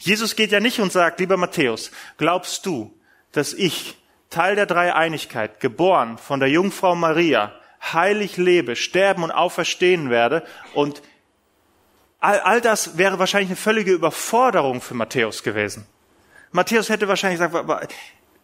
[0.00, 2.98] Jesus geht ja nicht und sagt, lieber Matthäus, glaubst du,
[3.32, 3.98] dass ich,
[4.30, 7.52] Teil der Dreieinigkeit, geboren von der Jungfrau Maria,
[7.92, 11.02] heilig lebe, sterben und auferstehen werde und
[12.20, 15.86] all, all das wäre wahrscheinlich eine völlige Überforderung für Matthäus gewesen.
[16.52, 17.94] Matthäus hätte wahrscheinlich gesagt,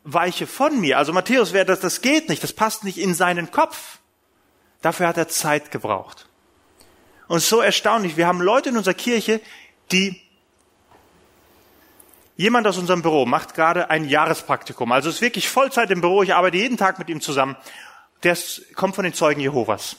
[0.05, 0.99] weiche von mir.
[0.99, 3.99] Also Matthäus wäre das, das geht nicht, das passt nicht in seinen Kopf.
[4.81, 6.27] Dafür hat er Zeit gebraucht.
[7.29, 9.41] Und so erstaunlich, wir haben Leute in unserer Kirche,
[9.91, 10.21] die
[12.37, 14.91] Jemand aus unserem Büro macht gerade ein Jahrespraktikum.
[14.91, 16.23] Also ist wirklich Vollzeit im Büro.
[16.23, 17.57] Ich arbeite jeden Tag mit ihm zusammen.
[18.23, 18.37] Der
[18.75, 19.97] kommt von den Zeugen Jehovas.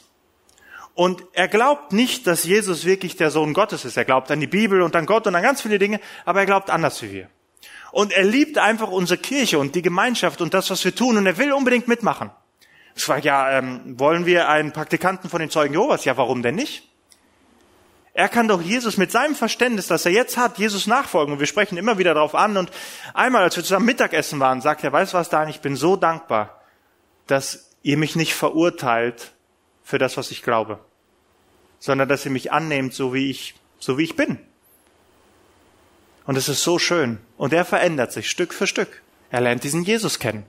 [0.96, 3.98] Und er glaubt nicht, dass Jesus wirklich der Sohn Gottes ist.
[3.98, 6.46] Er glaubt an die Bibel und an Gott und an ganz viele Dinge, aber er
[6.46, 7.30] glaubt anders wie wir.
[7.92, 11.18] Und er liebt einfach unsere Kirche und die Gemeinschaft und das, was wir tun.
[11.18, 12.32] Und er will unbedingt mitmachen.
[12.96, 16.06] Es war ja, ähm, wollen wir einen Praktikanten von den Zeugen Jehovas?
[16.06, 16.90] Ja, warum denn nicht?
[18.16, 21.34] Er kann doch Jesus mit seinem Verständnis, das er jetzt hat, Jesus nachfolgen.
[21.34, 22.58] Und wir sprechen immer wieder darauf an.
[22.58, 22.72] Und
[23.16, 25.96] einmal, als wir zusammen Mittagessen waren, sagt er, weißt du was, Dan, ich bin so
[25.96, 26.62] dankbar,
[27.26, 29.34] dass ihr mich nicht verurteilt
[29.84, 30.80] für das, was ich glaube,
[31.80, 34.40] sondern dass ihr mich annehmt, so wie ich, so wie ich bin.
[36.26, 37.20] Und es ist so schön.
[37.38, 39.02] Und er verändert sich Stück für Stück.
[39.30, 40.46] Er lernt diesen Jesus kennen.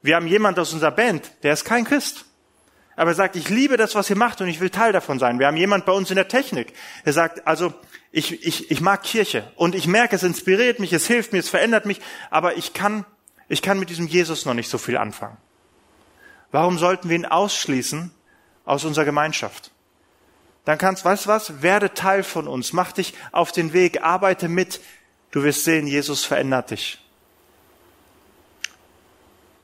[0.00, 2.24] Wir haben jemand aus unserer Band, der ist kein Christ.
[2.96, 5.38] Aber er sagt, ich liebe das, was ihr macht und ich will Teil davon sein.
[5.38, 6.72] Wir haben jemand bei uns in der Technik,
[7.04, 7.72] der sagt, also
[8.10, 11.48] ich, ich, ich mag Kirche und ich merke, es inspiriert mich, es hilft mir, es
[11.48, 13.04] verändert mich, aber ich kann,
[13.48, 15.36] ich kann mit diesem Jesus noch nicht so viel anfangen.
[16.50, 18.10] Warum sollten wir ihn ausschließen
[18.68, 19.72] aus unserer Gemeinschaft?
[20.68, 24.48] dann kannst, weißt du was, werde Teil von uns, mach dich auf den Weg, arbeite
[24.48, 24.82] mit.
[25.30, 26.98] Du wirst sehen, Jesus verändert dich.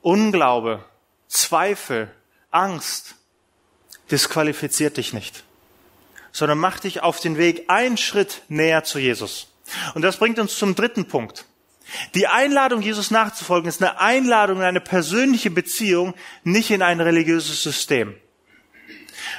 [0.01, 0.83] Unglaube,
[1.29, 2.11] Zweifel,
[2.51, 3.17] Angst
[4.11, 5.45] disqualifiziert dich nicht,
[6.33, 9.49] sondern mach dich auf den Weg einen Schritt näher zu Jesus.
[9.95, 11.45] Und das bringt uns zum dritten Punkt.
[12.15, 16.15] Die Einladung, Jesus nachzufolgen, ist eine Einladung in eine persönliche Beziehung,
[16.45, 18.19] nicht in ein religiöses System.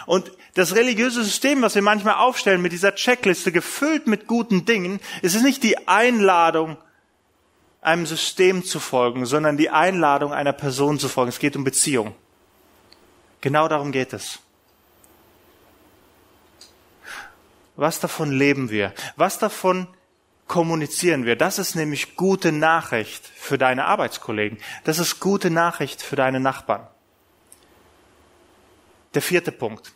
[0.06, 5.00] Und das religiöse System, was wir manchmal aufstellen mit dieser Checkliste, gefüllt mit guten Dingen,
[5.22, 6.78] es ist nicht die Einladung,
[7.82, 11.30] einem System zu folgen, sondern die Einladung einer Person zu folgen.
[11.30, 12.16] Es geht um Beziehung.
[13.42, 14.40] Genau darum geht es.
[17.76, 18.94] Was davon leben wir?
[19.18, 19.88] Was davon
[20.48, 21.36] kommunizieren wir?
[21.36, 24.58] Das ist nämlich gute Nachricht für deine Arbeitskollegen.
[24.84, 26.88] Das ist gute Nachricht für deine Nachbarn.
[29.16, 29.94] Der vierte Punkt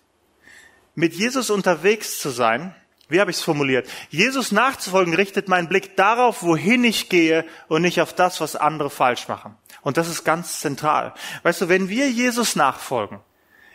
[1.00, 2.76] mit Jesus unterwegs zu sein,
[3.08, 3.90] wie habe ich es formuliert?
[4.10, 8.90] Jesus nachzufolgen richtet meinen Blick darauf, wohin ich gehe und nicht auf das, was andere
[8.90, 9.56] falsch machen.
[9.82, 11.14] Und das ist ganz zentral.
[11.44, 13.20] Weißt du, wenn wir Jesus nachfolgen,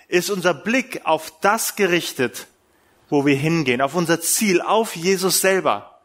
[0.06, 2.46] ist unser Blick auf das gerichtet,
[3.08, 5.98] wo wir hingehen, auf unser Ziel, auf Jesus selber.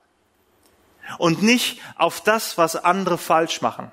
[1.17, 3.91] Und nicht auf das, was andere falsch machen.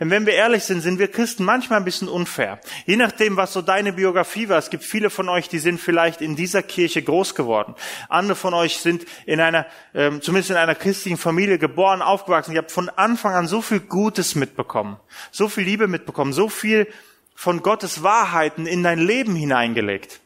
[0.00, 2.60] Denn wenn wir ehrlich sind, sind wir Christen manchmal ein bisschen unfair.
[2.86, 4.58] Je nachdem, was so deine Biografie war.
[4.58, 7.74] Es gibt viele von euch, die sind vielleicht in dieser Kirche groß geworden.
[8.08, 12.52] Andere von euch sind in einer, ähm, zumindest in einer christlichen Familie geboren, aufgewachsen.
[12.52, 14.96] Ihr habt von Anfang an so viel Gutes mitbekommen,
[15.30, 16.86] so viel Liebe mitbekommen, so viel
[17.34, 20.20] von Gottes Wahrheiten in dein Leben hineingelegt.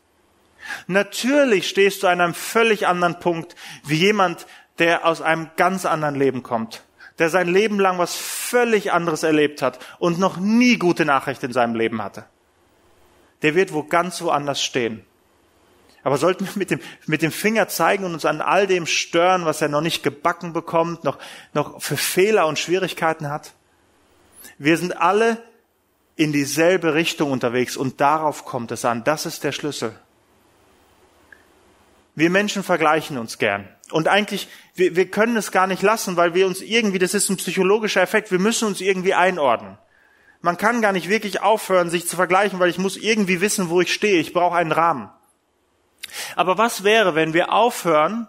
[0.87, 4.47] Natürlich stehst du an einem völlig anderen Punkt wie jemand,
[4.79, 6.83] der aus einem ganz anderen Leben kommt
[7.19, 11.53] der sein Leben lang was völlig anderes erlebt hat und noch nie gute Nachricht in
[11.53, 12.25] seinem Leben hatte.
[13.43, 15.05] Der wird wo ganz woanders stehen.
[16.05, 19.45] Aber sollten wir mit dem, mit dem Finger zeigen und uns an all dem stören,
[19.45, 21.19] was er noch nicht gebacken bekommt, noch,
[21.55, 23.53] noch für Fehler und Schwierigkeiten hat?
[24.59, 25.43] Wir sind alle
[26.17, 29.05] in dieselbe Richtung unterwegs und darauf kommt es an.
[29.05, 29.95] Das ist der Schlüssel.
[32.15, 33.69] Wir Menschen vergleichen uns gern.
[33.91, 37.29] Und eigentlich, wir, wir können es gar nicht lassen, weil wir uns irgendwie, das ist
[37.31, 39.79] ein psychologischer Effekt, wir müssen uns irgendwie einordnen.
[40.41, 43.81] Man kann gar nicht wirklich aufhören, sich zu vergleichen, weil ich muss irgendwie wissen, wo
[43.81, 44.21] ich stehe.
[44.21, 45.11] Ich brauche einen Rahmen.
[46.37, 48.29] Aber was wäre, wenn wir aufhören,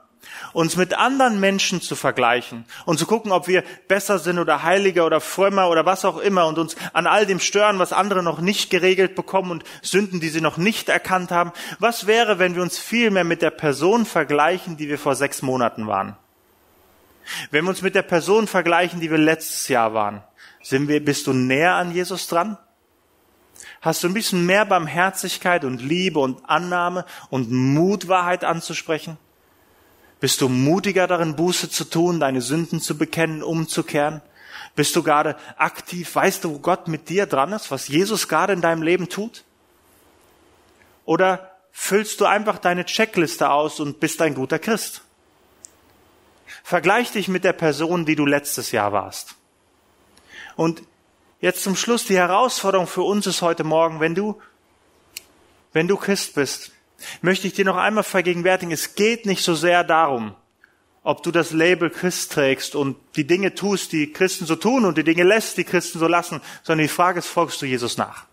[0.54, 5.06] uns mit anderen Menschen zu vergleichen und zu gucken, ob wir besser sind oder heiliger
[5.06, 8.42] oder frömmer oder was auch immer und uns an all dem stören, was andere noch
[8.42, 11.52] nicht geregelt bekommen und Sünden, die sie noch nicht erkannt haben.
[11.80, 15.42] Was wäre, wenn wir uns viel mehr mit der Person vergleichen, die wir vor sechs
[15.42, 16.16] Monaten waren?
[17.52, 20.24] Wenn wir uns mit der Person vergleichen, die wir letztes Jahr waren,
[20.62, 22.58] sind wir, bist du näher an Jesus dran?
[23.82, 29.18] Hast du ein bisschen mehr Barmherzigkeit und Liebe und Annahme und Mut, Wahrheit anzusprechen?
[30.20, 34.22] Bist du mutiger darin, Buße zu tun, deine Sünden zu bekennen, umzukehren?
[34.76, 36.14] Bist du gerade aktiv?
[36.14, 39.44] Weißt du, wo Gott mit dir dran ist, was Jesus gerade in deinem Leben tut?
[41.06, 45.02] Oder füllst du einfach deine Checkliste aus und bist ein guter Christ?
[46.64, 49.36] Vergleich dich mit der Person, die du letztes Jahr warst.
[50.56, 50.84] Und
[51.40, 54.42] jetzt zum Schluss die Herausforderung für uns ist heute Morgen, wenn du,
[55.72, 56.72] wenn du Christ bist,
[57.22, 60.36] möchte ich dir noch einmal vergegenwärtigen, es geht nicht so sehr darum,
[61.04, 64.98] ob du das Label Christ trägst und die Dinge tust, die Christen so tun und
[64.98, 68.26] die Dinge lässt, die Christen so lassen, sondern die Frage ist, folgst du Jesus nach?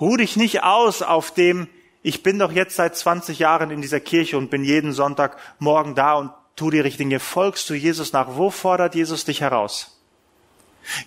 [0.00, 1.68] Ruh dich nicht aus auf dem,
[2.02, 5.94] ich bin doch jetzt seit 20 Jahren in dieser Kirche und bin jeden Sonntag morgen
[5.94, 7.20] da und tu die richtigen Dinge.
[7.20, 8.36] Folgst du Jesus nach?
[8.36, 10.00] Wo fordert Jesus dich heraus?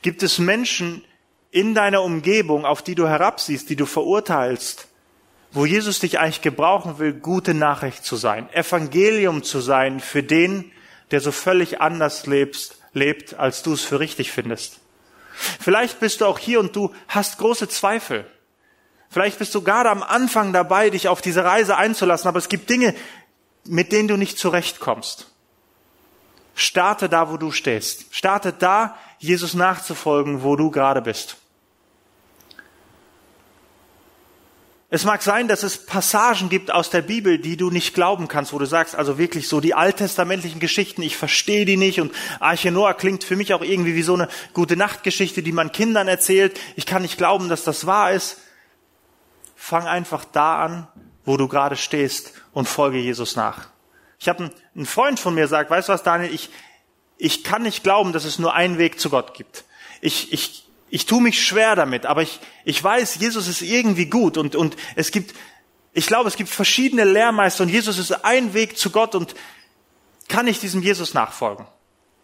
[0.02, 1.04] Gibt es Menschen
[1.52, 4.88] in deiner Umgebung, auf die du herabsiehst, die du verurteilst,
[5.56, 10.70] wo Jesus dich eigentlich gebrauchen will, gute Nachricht zu sein, Evangelium zu sein für den,
[11.12, 14.82] der so völlig anders lebst, lebt, als du es für richtig findest.
[15.62, 18.26] Vielleicht bist du auch hier und du hast große Zweifel.
[19.10, 22.70] Vielleicht bist du gerade am Anfang dabei, dich auf diese Reise einzulassen, aber es gibt
[22.70, 22.94] Dinge,
[23.63, 25.32] mit denen du nicht zurechtkommst.
[26.54, 28.13] Starte da, wo du stehst.
[28.13, 31.38] Starte da, Jesus nachzufolgen, wo du gerade bist.
[34.96, 38.54] Es mag sein, dass es Passagen gibt aus der Bibel, die du nicht glauben kannst,
[38.54, 42.72] wo du sagst, also wirklich so die alttestamentlichen Geschichten, ich verstehe die nicht und Arche
[42.72, 46.58] Noah klingt für mich auch irgendwie wie so eine gute Nachtgeschichte, die man Kindern erzählt.
[46.78, 48.38] Ich kann nicht glauben, dass das wahr ist.
[49.58, 50.88] Fang einfach da an,
[51.26, 53.68] wo du gerade stehst und folge Jesus nach.
[54.18, 56.50] Ich habe einen Freund von mir gesagt, weißt du was, Daniel, ich,
[57.18, 59.66] ich kann nicht glauben, dass es nur einen Weg zu Gott gibt.
[60.00, 64.38] Ich, ich, ich tue mich schwer damit, aber ich, ich weiß, Jesus ist irgendwie gut
[64.38, 65.36] und, und es gibt,
[65.93, 69.36] ich glaube, es gibt verschiedene Lehrmeister und Jesus ist ein Weg zu Gott und
[70.28, 71.65] kann ich diesem Jesus nachfolgen?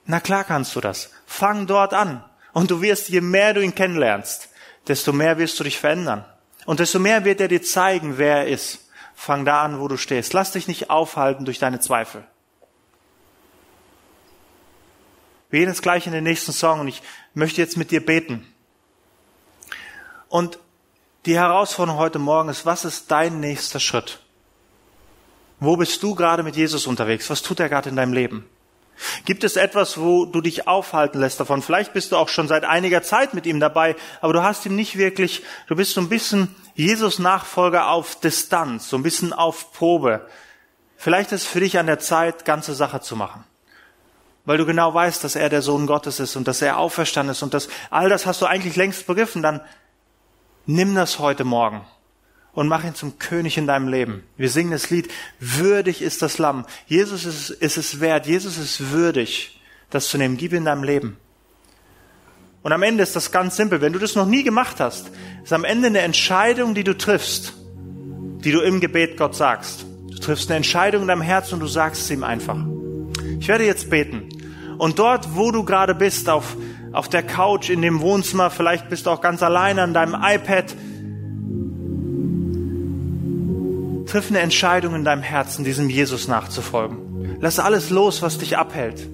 [0.06, 1.12] Na klar kannst du das.
[1.26, 2.24] Fang dort an.
[2.54, 4.50] Und du wirst, je mehr du ihn kennenlernst,
[4.88, 6.26] desto mehr wirst du dich verändern.
[6.66, 8.90] Und desto mehr wird er dir zeigen, wer er ist.
[9.16, 10.34] Fang da an, wo du stehst.
[10.34, 12.24] Lass dich nicht aufhalten durch deine Zweifel.
[15.50, 17.02] Wir gehen jetzt gleich in den nächsten Song und ich
[17.34, 18.51] möchte jetzt mit dir beten.
[20.32, 20.60] Und
[21.26, 24.20] die Herausforderung heute Morgen ist, was ist dein nächster Schritt?
[25.60, 27.30] Wo bist du gerade mit Jesus unterwegs?
[27.30, 28.50] Was tut er gerade in deinem Leben?
[29.26, 31.62] Gibt es etwas, wo du dich aufhalten lässt davon?
[31.62, 34.74] Vielleicht bist du auch schon seit einiger Zeit mit ihm dabei, aber du hast ihm
[34.74, 39.74] nicht wirklich, du bist so ein bisschen Jesus Nachfolger auf Distanz, so ein bisschen auf
[39.74, 40.26] Probe.
[40.96, 43.44] Vielleicht ist es für dich an der Zeit, ganze Sache zu machen.
[44.46, 47.44] Weil du genau weißt, dass er der Sohn Gottes ist und dass er auferstanden ist
[47.44, 49.60] und dass all das hast du eigentlich längst begriffen, dann
[50.66, 51.82] nimm das heute Morgen
[52.54, 54.24] und mach ihn zum König in deinem Leben.
[54.38, 56.66] Wir singen das Lied, würdig ist das Lamm.
[56.88, 60.38] Jesus ist, ist es wert, Jesus ist würdig, das zu nehmen.
[60.38, 61.18] Gib in deinem Leben.
[62.64, 63.82] Und am Ende ist das ganz simpel.
[63.82, 65.10] Wenn du das noch nie gemacht hast,
[65.44, 67.54] ist am Ende eine Entscheidung, die du triffst,
[68.44, 69.86] die du im Gebet Gott sagst.
[70.12, 72.58] Du triffst eine Entscheidung in deinem Herzen und du sagst es ihm einfach.
[73.40, 74.30] Ich werde jetzt beten.
[74.78, 76.56] Und dort, wo du gerade bist, auf,
[76.94, 80.76] auf der Couch, in dem Wohnzimmer, vielleicht bist du auch ganz alleine an deinem iPad,
[84.08, 87.38] triff eine Entscheidung in deinem Herzen, diesem Jesus nachzufolgen.
[87.40, 89.08] Lass alles los, was dich abhält.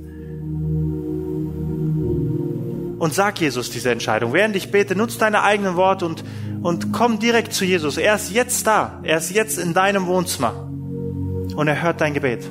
[3.00, 4.34] Und sag Jesus diese Entscheidung.
[4.34, 6.24] Während ich bete, nutz deine eigenen Worte und,
[6.64, 7.98] und komm direkt zu Jesus.
[7.98, 9.00] Er ist jetzt da.
[9.04, 10.54] Er ist jetzt in deinem Wohnzimmer.
[11.56, 12.50] Und er hört dein Gebet.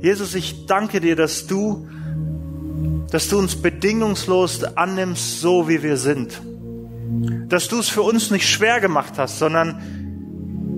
[0.00, 1.88] Jesus, ich danke dir, dass du,
[3.14, 6.42] dass du uns bedingungslos annimmst, so wie wir sind.
[7.48, 9.80] Dass du es für uns nicht schwer gemacht hast, sondern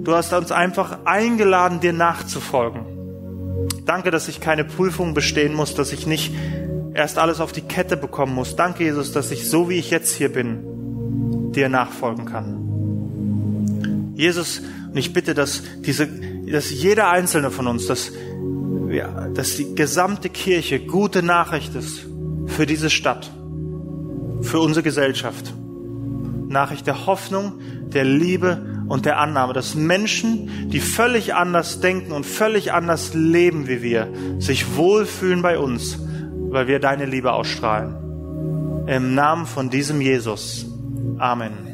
[0.07, 2.83] Du hast uns einfach eingeladen, dir nachzufolgen.
[3.87, 6.33] Danke, dass ich keine Prüfung bestehen muss, dass ich nicht
[6.94, 8.55] erst alles auf die Kette bekommen muss.
[8.55, 14.12] Danke, Jesus, dass ich so wie ich jetzt hier bin, dir nachfolgen kann.
[14.14, 18.12] Jesus, und ich bitte, dass diese, dass jeder einzelne von uns, dass,
[18.88, 22.07] ja, dass die gesamte Kirche gute Nachricht ist
[22.46, 23.30] für diese Stadt,
[24.42, 25.52] für unsere Gesellschaft.
[26.48, 27.54] Nachricht der Hoffnung,
[27.88, 33.66] der Liebe und der Annahme, dass Menschen, die völlig anders denken und völlig anders leben
[33.66, 34.08] wie wir,
[34.38, 35.98] sich wohlfühlen bei uns,
[36.50, 38.87] weil wir deine Liebe ausstrahlen.
[38.87, 40.66] Im Namen von diesem Jesus.
[41.18, 41.65] Amen.